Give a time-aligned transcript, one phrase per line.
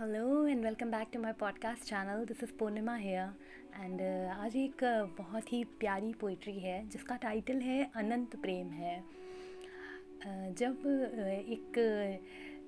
[0.00, 3.34] Hello and welcome back to my podcast channel this is Purnima here
[3.80, 9.02] and आज एक uh, बहुत ही प्यारी poetry है जिसका टाइटल है अनंत प्रेम है।
[9.02, 11.78] Uh, जब uh, एक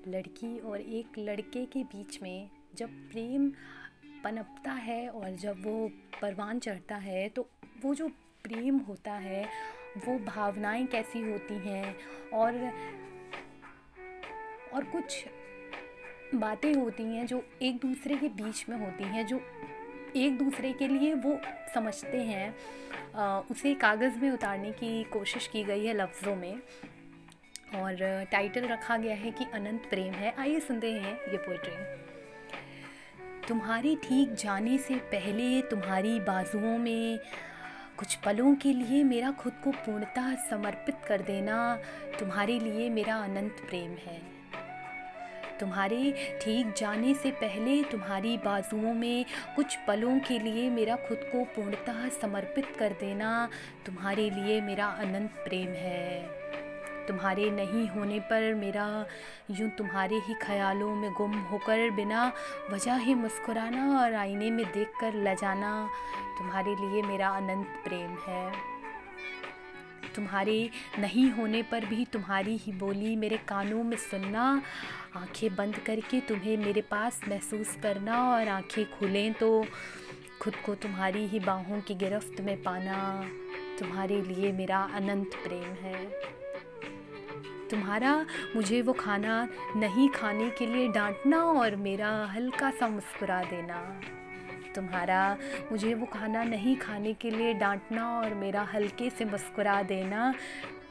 [0.07, 3.49] लड़की और एक लड़के के बीच में जब प्रेम
[4.23, 5.91] पनपता है और जब वो
[6.21, 7.49] परवान चढ़ता है तो
[7.81, 8.07] वो जो
[8.43, 9.45] प्रेम होता है
[10.07, 11.95] वो भावनाएँ कैसी होती हैं?
[12.33, 12.73] और
[14.73, 15.25] और कुछ
[16.35, 19.41] बातें होती हैं जो एक दूसरे के बीच में होती हैं जो
[20.15, 21.39] एक दूसरे के लिए वो
[21.73, 22.55] समझते हैं।
[23.15, 26.55] आ, उसे कागज़ में उतारने की कोशिश की गई है लफ्ज़ों में।
[27.75, 32.03] और टाइटल रखा गया है कि अनंत प्रेम है। आइए सुनते हैं ये पोइट्री
[33.47, 37.19] तुम्हारे ठीक जाने से पहले तुम्हारी बाजुओं में
[37.97, 41.75] कुछ पलों के लिए मेरा खुद को पूर्णतः समर्पित कर देना
[42.19, 44.42] तुम्हारे लिए मेरा अनंत प्रेम है।
[45.59, 51.43] तुम्हारे ठीक जाने से पहले तुम्हारी बाजुओं में कुछ पलों के लिए मेरा खुद को
[51.45, 53.49] पूर्णतः समर्पित कर देना
[53.85, 56.43] तुम्हारे लिए मेरा अनंत प्रेम है।
[57.07, 59.05] तुम्हारे नहीं होने पर मेरा
[59.51, 62.31] यूँ तुम्हारे ही ख्यालों में गुम होकर बिना
[62.71, 65.89] वजह ही मुस्कुराना और आईने में देखकर लजाना
[66.37, 68.72] तुम्हारे लिए मेरा अनंत प्रेम है।
[70.15, 70.69] तुम्हारे
[70.99, 74.61] नहीं होने पर भी तुम्हारी ही बोली मेरे कानों में सुनना,
[75.15, 79.65] आँखें बंद करके तुम्हें मेरे पास महसूस करना और आँखें खुलें तो
[80.41, 83.25] खुद को तुम्हारी ही बाहों की गिरफ्त में पाना
[83.79, 86.05] तुम्हारे लिए मेरा अनंत प्रेम है।
[87.69, 88.25] तुम्हारा,
[88.55, 94.01] मुझे वो खाना नहीं खाने के लिए डांटना और मेरा हल्का सा मुस्कुरा देना।
[94.75, 95.37] तुम्हारा।
[95.71, 100.33] मुझे वो खाना नहीं खाने के लिए डांटना और मेरा हल्के से मुस्कुरा देना।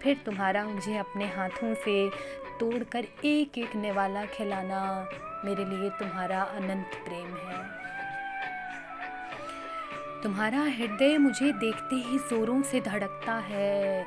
[0.03, 2.11] फिर तुम्हारा मुझे अपने हाथों से
[2.61, 5.09] तोड़कर एक एक निवाला खिलाना।
[5.45, 7.83] मेरे लिए तुम्हारा अनंत प्रेम है।
[10.23, 14.07] तुम्हारा हृदय मुझे देखते ही ज़ोरों से धड़कता है।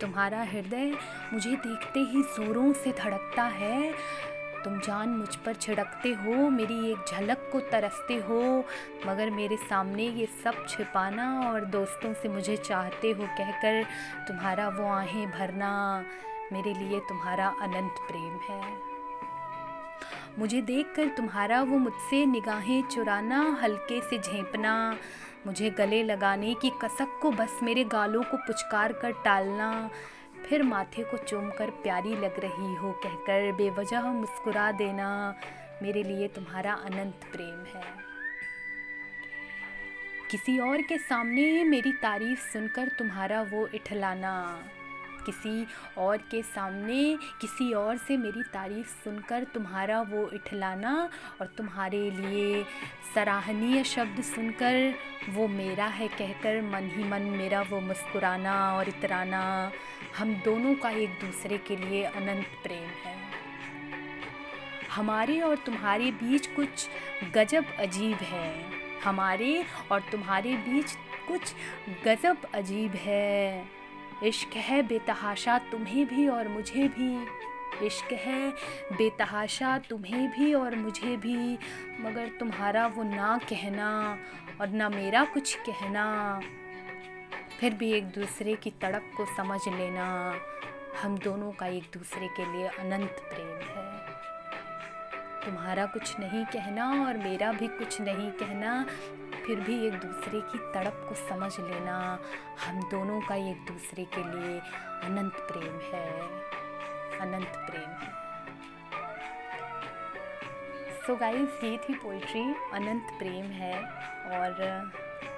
[0.00, 0.92] तुम्हारा हृदय
[1.32, 3.94] मुझे देखते ही ज़ोरों से धड़कता है।
[4.64, 8.64] तुम जान मुझ पर छिड़कते हो, मेरी एक झलक को तरसते हो,
[9.06, 13.82] मगर मेरे सामने ये सब छिपाना और दोस्तों से मुझे चाहते हो कहकर
[14.28, 15.72] तुम्हारा वो आहें भरना
[16.52, 18.60] मेरे लिए तुम्हारा अनंत प्रेम है।
[20.38, 24.96] मुझे देखकर तुम्हारा वो मुझसे निगाहें चुराना, हल्के से झेंपना,
[25.46, 29.90] मुझे गले लगाने की कसक को बस मेरे गालों को पुचकार कर टालना
[30.52, 35.06] फिर माथे को चूम कर प्यारी लग रही हो कहकर बेवजह मुस्कुरा देना
[35.82, 37.84] मेरे लिए तुम्हारा अनंत प्रेम है।
[40.30, 44.34] किसी और के सामने मेरी तारीफ़ सुनकर तुम्हारा वो इठलाना
[45.26, 45.66] किसी
[45.98, 51.10] और के सामने किसी और से मेरी तारीफ़ सुनकर तुम्हारा वो इठलाना
[51.40, 52.64] और तुम्हारे लिए
[53.14, 54.94] सराहनीय शब्द सुनकर
[55.28, 59.72] वो मेरा है कहकर मन ही मन मेरा वो मुस्कुराना और इतराना।
[60.18, 63.16] हम दोनों का एक दूसरे के लिए अनंत प्रेम है।
[64.90, 66.88] हमारे और तुम्हारे बीच कुछ
[67.34, 68.70] गजब अजीब है।
[69.04, 70.92] हमारे और तुम्हारे बीच
[71.28, 71.54] कुछ
[72.04, 73.81] गजब अजीब है।
[74.24, 77.42] इश्क है बेतहाशा तुम्हें भी और मुझे भी।
[77.86, 78.50] इश्क है
[78.92, 81.58] बेतहाशा तुम्हें भी और मुझे भी।
[82.00, 84.18] मगर तुम्हारा वो ना कहना
[84.60, 86.40] और ना मेरा कुछ कहना।
[87.60, 90.34] फिर भी एक दूसरे की तड़प को समझ लेना।
[91.02, 94.11] हम दोनों का एक दूसरे के लिए अनंत प्रेम है।
[95.44, 98.84] तुम्हारा कुछ नहीं कहना और मेरा भी कुछ नहीं कहना,
[99.46, 101.96] फिर भी एक दूसरे की तड़प को समझ लेना।
[102.60, 104.58] हम दोनों का एक दूसरे के लिए
[105.02, 106.06] अनंत प्रेम है,
[107.20, 108.10] अनंत प्रेम है।
[111.06, 113.76] सो गाइस ये थी पोइट्री अनंत प्रेम है
[114.32, 114.90] और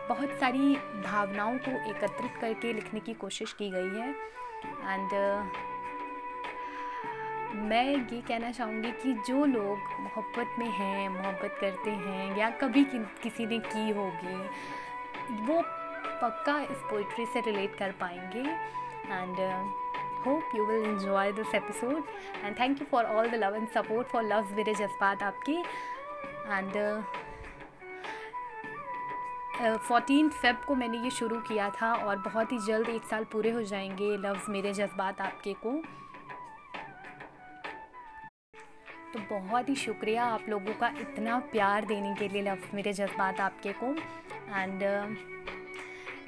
[0.08, 4.10] बहुत सारी भावनाओं को एकत्रित करके लिखने की कोशिश की गई है।
[4.84, 5.10] एंड
[7.54, 12.84] मैं ये कहना चाहूँगी कि जो लोग मोहब्बत में हैं मोहब्बत करते हैं या कभी
[12.84, 14.36] कि, किसी ने की होगी
[15.46, 15.62] वो
[16.22, 18.50] पक्का इस पोइट्री से रिलेट कर पाएँगे।
[19.12, 19.36] And
[20.26, 22.04] hope you will enjoy this episode
[22.44, 25.58] and thank you for all the love and support for love मेरे जज्बात आपके।
[26.52, 27.04] एंड
[29.78, 33.50] फोर्टीन फेब को मैंने ये शुरू किया था और बहुत ही जल्द एक साल पूरे
[33.50, 35.82] हो जाएँगे लव्स मेरे जज्बात आपके को।
[39.14, 43.40] तो बहुत ही शुक्रिया आप लोगों का इतना प्यार देने के लिए लव मेरे जज्बात
[43.40, 43.94] आपके को।
[44.56, 44.82] एंड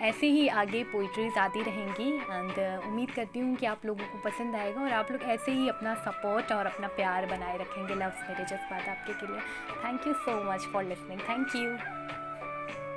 [0.00, 4.56] ऐसे ही आगे पोइट्रीज आती रहेंगी। एंड उम्मीद करती हूँ कि आप लोगों को पसंद
[4.56, 8.44] आएगा और आप लोग ऐसे ही अपना सपोर्ट और अपना प्यार बनाए रखेंगे लव्स मेरे
[8.44, 9.40] जज्बात आपके के लिए।
[9.84, 12.15] Thank you so much for listening thank you